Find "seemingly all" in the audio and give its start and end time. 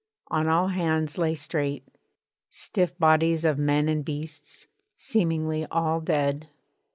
4.97-5.99